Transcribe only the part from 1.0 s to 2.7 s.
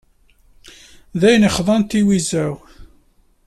D ayen yexḍan tiwezza-w.